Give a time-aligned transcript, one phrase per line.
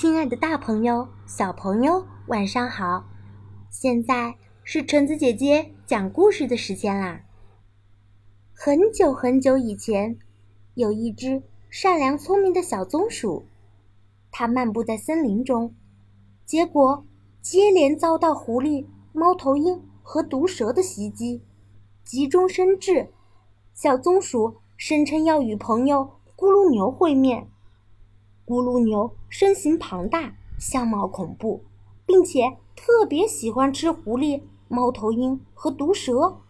[0.00, 3.04] 亲爱的大朋友、小朋友，晚上好！
[3.68, 4.34] 现在
[4.64, 7.20] 是橙子姐姐讲故事的时间啦。
[8.54, 10.18] 很久很久以前，
[10.72, 13.44] 有一只善良聪明的小松鼠，
[14.30, 15.74] 它漫步在森林中，
[16.46, 17.04] 结果
[17.42, 21.42] 接连遭到狐狸、猫头鹰和毒蛇的袭击，
[22.02, 23.12] 急中生智，
[23.74, 27.50] 小松鼠声称要与朋友咕噜牛会面。
[28.50, 31.64] 咕噜牛身形庞大，相貌恐怖，
[32.04, 36.40] 并且特别喜欢吃狐狸、猫头鹰和毒蛇。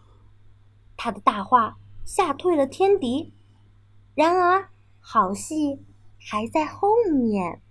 [0.97, 3.31] 他的大话吓退了天敌。
[4.15, 4.69] 然而，
[4.99, 5.85] 好戏
[6.19, 7.61] 还在后面。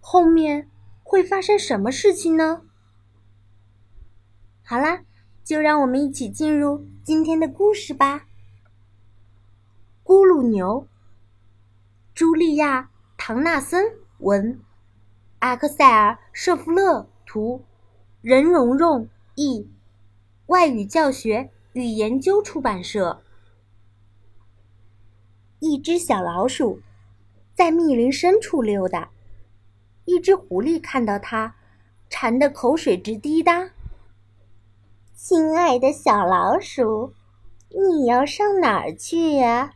[0.00, 0.70] 后面
[1.02, 2.62] 会发生什么事情呢？
[4.64, 5.04] 好啦，
[5.44, 8.24] 就让我们一起进入今天的故事吧。
[10.02, 10.86] 咕噜牛，
[12.14, 12.88] 茱莉亚。
[13.24, 13.84] 唐纳森
[14.18, 14.60] 文，
[15.38, 17.64] 阿克塞尔·舍夫勒图，
[18.20, 19.70] 任蓉蓉译，
[20.46, 23.22] 外语教学与研究出版社。
[25.60, 26.80] 一只小老鼠
[27.54, 29.12] 在密林深处溜达，
[30.04, 31.54] 一只狐狸看到它，
[32.10, 33.70] 馋得口水直滴答。
[35.14, 37.14] 亲爱的小老鼠，
[37.68, 39.74] 你要上哪儿去呀？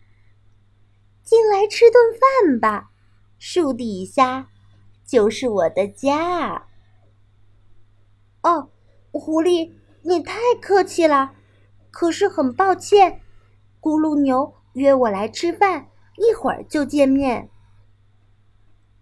[1.22, 2.90] 进来吃顿饭吧。
[3.38, 4.48] 树底下
[5.04, 6.66] 就是我的家。
[8.42, 8.68] 哦，
[9.12, 11.32] 狐狸，你太客气了。
[11.90, 13.20] 可是很抱歉，
[13.80, 17.48] 咕噜牛约我来吃饭，一会儿就见面。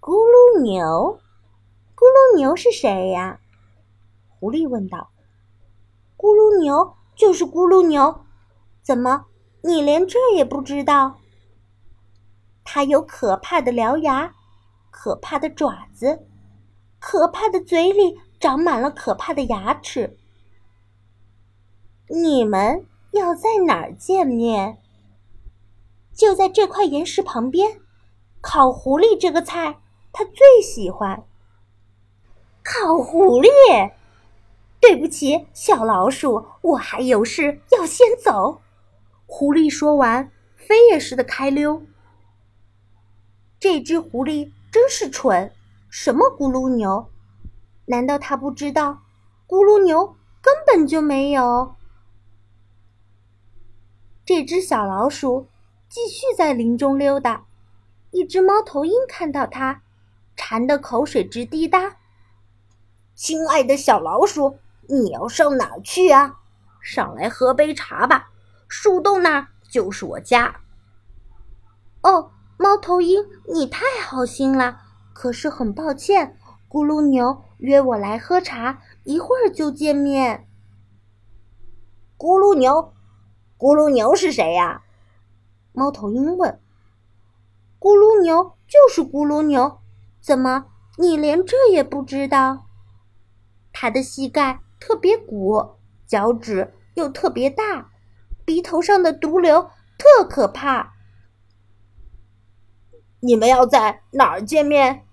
[0.00, 1.18] 咕噜牛，
[1.96, 3.40] 咕噜牛是谁呀？
[4.28, 5.10] 狐狸问道。
[6.16, 8.24] 咕噜牛就是咕噜牛，
[8.82, 9.26] 怎么
[9.62, 11.18] 你连这也不知道？
[12.64, 14.34] 它有可怕的獠牙，
[14.90, 16.26] 可怕的爪子，
[16.98, 20.18] 可怕的嘴里长满了可怕的牙齿。
[22.08, 24.78] 你们要在哪儿见面？
[26.12, 27.80] 就在这块岩石旁边。
[28.40, 29.80] 烤狐狸这个菜，
[30.12, 31.24] 他最喜欢。
[32.62, 33.92] 烤狐狸？
[34.80, 38.60] 对不起，小老鼠，我还有事要先走。
[39.26, 41.82] 狐狸说完，飞也似的开溜。
[43.64, 45.50] 这只狐狸真是蠢，
[45.88, 47.10] 什么咕噜牛？
[47.86, 49.00] 难道他不知道，
[49.48, 51.74] 咕噜牛根本就没有？
[54.26, 55.48] 这只小老鼠
[55.88, 57.46] 继续在林中溜达，
[58.10, 59.80] 一只猫头鹰看到它，
[60.36, 61.96] 馋得口水直滴答。
[63.14, 64.58] 亲爱的小老鼠，
[64.90, 66.38] 你要上哪儿去啊？
[66.82, 68.28] 上来喝杯茶吧，
[68.68, 70.54] 树洞那儿就是我家。
[72.02, 72.30] 哦。
[72.56, 74.80] 猫头鹰，你太好心了，
[75.12, 76.38] 可是很抱歉，
[76.68, 80.46] 咕噜牛约我来喝茶，一会儿就见面。
[82.16, 82.92] 咕噜牛，
[83.58, 84.82] 咕噜牛是谁呀？
[85.72, 86.60] 猫头鹰问。
[87.80, 89.80] 咕噜牛就是咕噜牛，
[90.20, 90.66] 怎么
[90.96, 92.66] 你连这也不知道？
[93.72, 95.74] 它的膝盖特别鼓，
[96.06, 97.90] 脚趾又特别大，
[98.44, 100.93] 鼻头上的毒瘤特可怕。
[103.24, 105.06] 你们要在哪儿见面？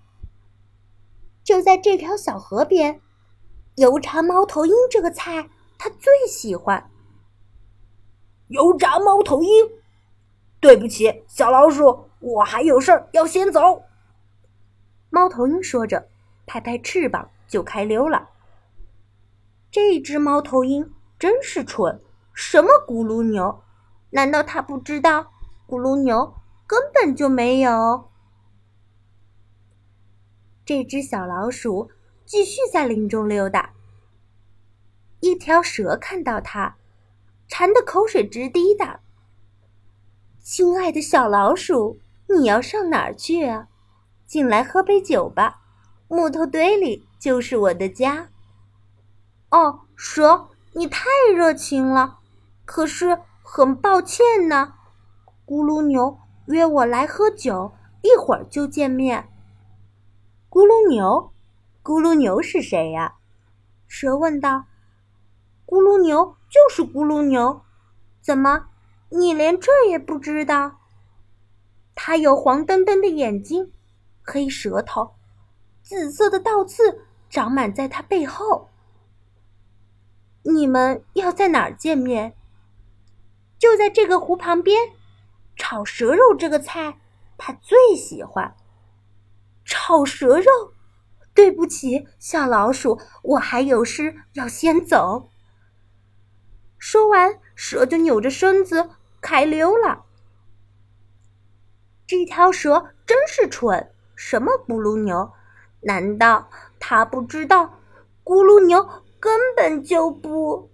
[1.42, 3.00] 就在这条小河边。
[3.76, 6.90] 油炸猫头鹰这个菜，他最喜欢。
[8.48, 9.70] 油炸猫头鹰，
[10.60, 13.82] 对不起，小老鼠，我还有事儿要先走。
[15.08, 16.06] 猫头鹰说着，
[16.44, 18.28] 拍拍翅膀就开溜了。
[19.70, 21.98] 这只猫头鹰真是蠢，
[22.34, 23.62] 什么咕噜牛？
[24.10, 25.32] 难道他不知道
[25.66, 26.34] 咕噜牛？
[26.72, 28.08] 根本就没有。
[30.64, 31.90] 这只小老鼠
[32.24, 33.74] 继续在林中溜达。
[35.20, 36.76] 一条蛇看到它，
[37.46, 39.00] 馋得口水直滴答。
[40.42, 41.98] 亲爱的小老鼠，
[42.30, 43.68] 你要上哪儿去啊？
[44.24, 45.60] 进来喝杯酒吧，
[46.08, 48.30] 木头堆里就是我的家。
[49.50, 51.04] 哦，蛇，你太
[51.36, 52.20] 热情了，
[52.64, 54.72] 可是很抱歉呢。
[55.44, 56.16] 咕噜牛。
[56.46, 57.72] 约我来喝酒，
[58.02, 59.28] 一会儿就见面。
[60.50, 61.32] 咕噜牛，
[61.82, 63.14] 咕噜牛是谁呀？
[63.86, 64.64] 蛇问道。
[65.64, 67.62] 咕噜牛就是咕噜牛，
[68.20, 68.66] 怎么
[69.10, 70.80] 你连这也不知道？
[71.94, 73.72] 它有黄澄澄的眼睛，
[74.22, 75.14] 黑舌头，
[75.82, 78.68] 紫色的倒刺长满在它背后。
[80.42, 82.34] 你们要在哪儿见面？
[83.58, 84.76] 就在这个湖旁边。
[85.62, 86.98] 炒蛇肉这个菜，
[87.38, 88.56] 他最喜欢。
[89.64, 90.72] 炒蛇肉，
[91.34, 95.30] 对不起，小老鼠，我还有事要先走。”
[96.78, 100.04] 说完，蛇就扭着身子开溜了。
[102.08, 105.32] 这条蛇真是蠢，什么咕噜牛？
[105.82, 106.50] 难道
[106.80, 107.78] 它不知道
[108.24, 108.84] 咕噜牛
[109.20, 110.72] 根本就不……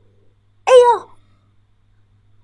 [0.64, 1.10] 哎呦，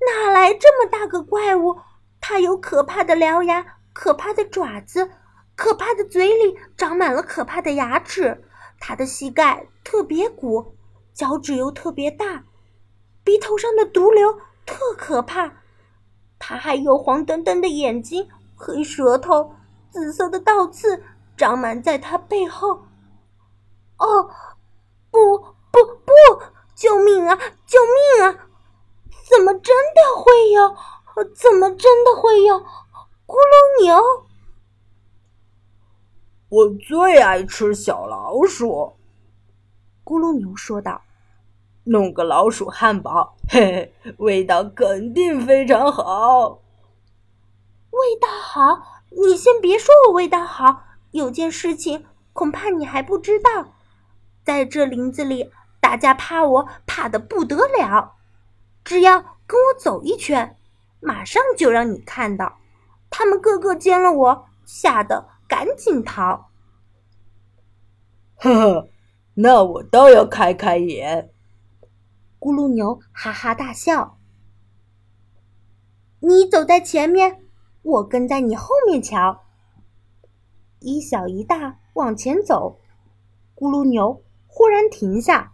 [0.06, 1.80] 哪来这么大个怪物？
[2.26, 5.10] 它有可怕的獠牙，可怕的爪子，
[5.54, 8.42] 可怕的嘴里长满了可怕的牙齿。
[8.80, 10.74] 它的膝盖特别鼓，
[11.12, 12.44] 脚趾又特别大，
[13.22, 15.52] 鼻头上的毒瘤特可怕。
[16.38, 18.26] 它还有黄澄澄的眼睛。
[18.56, 19.54] 黑舌头，
[19.90, 21.04] 紫色的倒刺
[21.36, 22.86] 长满在它背后。
[23.98, 24.30] 哦，
[25.10, 25.38] 不
[25.70, 26.12] 不不！
[26.74, 27.36] 救命啊！
[27.66, 27.78] 救
[28.16, 28.48] 命啊！
[29.28, 30.74] 怎么真的会有？
[31.22, 32.56] 怎么真的会有
[33.26, 34.26] 咕噜牛？
[36.48, 38.96] 我最爱吃小老鼠。
[40.04, 41.02] 咕噜牛说道
[41.84, 46.60] ：“弄个老鼠汉堡，嘿嘿，味道肯定非常好。”
[47.90, 50.82] 味道好，你先别说我味道好。
[51.12, 53.72] 有件事情恐怕你还不知道，
[54.44, 55.50] 在这林子里，
[55.80, 58.14] 大家怕我怕的不得了。
[58.84, 60.58] 只要跟我走一圈，
[61.04, 62.58] 马上就让你看到，
[63.10, 66.50] 他们个个见了我，吓得赶紧逃。
[68.36, 68.88] 呵呵，
[69.34, 71.30] 那我倒要开开眼。
[72.40, 74.18] 咕噜牛哈哈大笑。
[76.20, 77.42] 你走在前面。
[77.82, 79.42] 我跟在你后面瞧，
[80.80, 82.80] 一小一大往前走。
[83.54, 85.52] 咕噜牛忽然停下，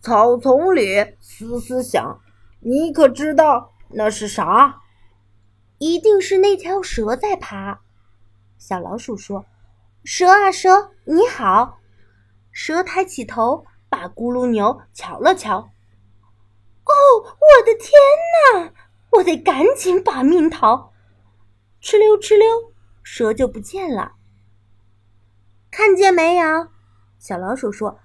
[0.00, 2.20] 草丛里嘶嘶响，
[2.60, 4.80] 你可知道那是啥？
[5.78, 7.80] 一定是那条蛇在爬。
[8.58, 9.46] 小老鼠说
[10.04, 11.78] ：“蛇啊蛇，你好。”
[12.50, 15.58] 蛇抬起头，把咕噜牛瞧了瞧。
[15.58, 16.92] 哦，
[17.22, 17.92] 我的天
[18.54, 18.72] 哪！
[19.10, 20.92] 我得赶紧把命逃。
[21.80, 24.16] 哧溜哧溜，蛇就不见了。
[25.70, 26.68] 看见没有？
[27.18, 28.00] 小老鼠说：“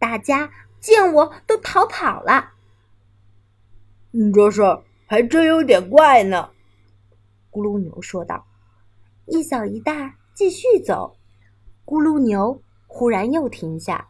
[0.00, 0.50] 大家
[0.80, 2.52] 见我都逃跑了。”
[4.32, 4.62] 这事
[5.08, 6.50] 还真有点怪呢。”
[7.50, 8.44] 咕噜牛说道。
[9.30, 11.16] 一小一大继续走，
[11.84, 14.08] 咕噜牛忽然又停下。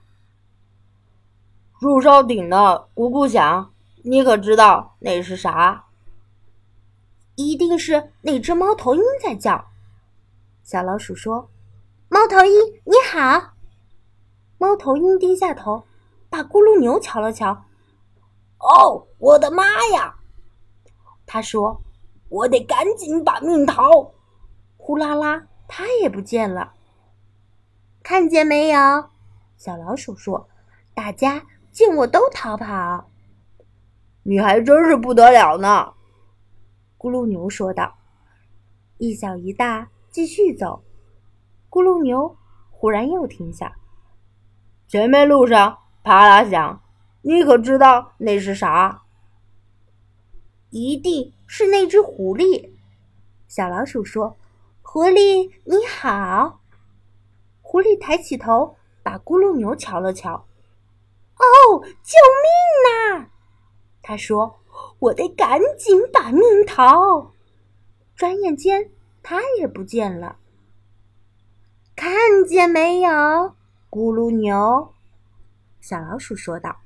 [1.80, 3.72] 树梢顶的咕咕响，
[4.04, 5.86] 你可知道那是啥？
[7.34, 9.64] 一定是那只猫头鹰在叫。
[10.62, 11.50] 小老鼠说
[12.08, 12.52] ：“猫头鹰，
[12.84, 13.54] 你好。”
[14.58, 15.84] 猫头鹰低下头，
[16.30, 17.64] 把咕噜牛瞧了瞧。
[18.58, 20.14] “哦，我的妈呀！”
[21.28, 21.82] 他说
[22.30, 24.14] ：“我得赶紧把命逃。”
[24.78, 26.72] 呼啦啦，它也不见了。
[28.02, 29.10] 看见没有？
[29.58, 30.48] 小老鼠说
[30.94, 33.10] ：“大家见我都逃跑。”
[34.24, 35.92] 你还真是不得了呢。
[36.96, 37.98] 咕噜牛说道
[38.96, 40.82] ：“一小一大继续走。”
[41.68, 42.36] 咕噜牛
[42.70, 43.76] 忽然又停下。
[44.86, 46.80] 前面路上啪啦响，
[47.20, 49.02] 你可知道那是啥？
[50.70, 52.70] 一定是那只狐狸。
[53.46, 54.36] 小老鼠说
[54.82, 56.60] ：“狐狸你好。”
[57.62, 60.46] 狐狸抬起头，把咕噜牛瞧了瞧。
[61.38, 63.30] “哦，救命呐！”
[64.02, 64.58] 他说。
[65.00, 67.32] 我得赶紧把命逃，
[68.14, 68.90] 转眼间
[69.24, 70.36] 他也不见了。
[71.96, 73.10] 看见没有，
[73.90, 74.92] 咕噜牛？
[75.80, 76.76] 小老鼠说道：“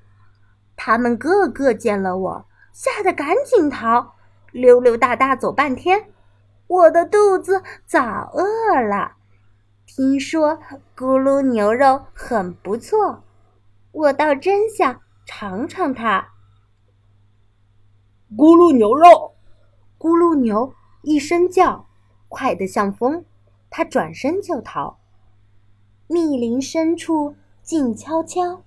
[0.74, 4.14] 他们个个见了我，吓得赶紧逃，
[4.50, 6.10] 溜溜达达走半天，
[6.66, 9.16] 我的肚子早饿了。
[9.86, 10.58] 听说
[10.96, 13.22] 咕噜牛肉很不错，
[13.92, 16.30] 我倒真想尝尝它。”
[18.34, 19.34] 咕噜牛肉，
[19.98, 21.86] 咕噜牛一声叫，
[22.28, 23.26] 快得像风，
[23.68, 24.98] 它转身就逃。
[26.06, 28.62] 密林深处静悄悄，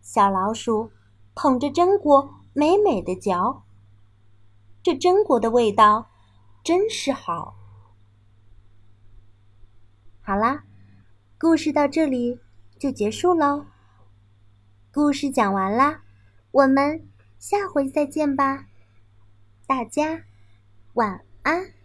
[0.00, 0.90] 小老鼠
[1.34, 3.64] 捧着榛果美美的嚼。
[4.82, 6.10] 这榛果的味道
[6.64, 7.54] 真是好。
[10.22, 10.64] 好啦，
[11.38, 12.40] 故事到这里
[12.78, 13.66] 就结束喽。
[14.90, 16.00] 故事讲完啦，
[16.50, 17.06] 我们
[17.38, 18.68] 下回再见吧。
[19.66, 20.24] 大家
[20.94, 21.75] 晚安。